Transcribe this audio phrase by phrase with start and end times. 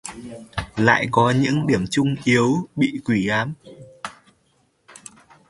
[0.75, 3.53] lại có những điểm chung yếu bị quỷ ám